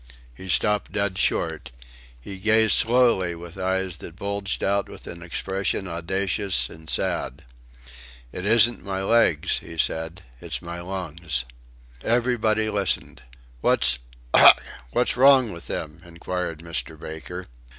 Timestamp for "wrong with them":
15.15-16.01